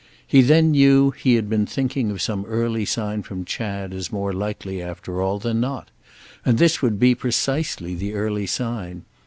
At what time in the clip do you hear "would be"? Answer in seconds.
6.81-7.13